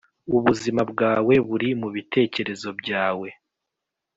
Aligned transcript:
ubuzima 0.35 0.81
bwawe 0.91 1.33
buri 1.47 1.69
mubitekerezo 1.81 2.69
byawe. 2.79 3.29